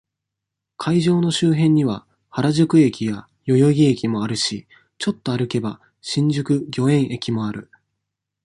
[0.77, 4.65] 会場の周辺には、原宿駅や、代々木駅もあるし、
[4.97, 7.69] ちょっと歩けば、新宿御苑駅もある。